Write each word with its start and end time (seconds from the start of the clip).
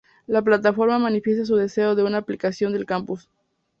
La 0.25 0.41
plataforma 0.41 0.97
manifiesta 0.97 1.45
su 1.45 1.55
deseo 1.57 1.93
de 1.93 2.01
una 2.03 2.17
ampliación 2.17 2.73
del 2.73 2.87
Campus. 2.87 3.29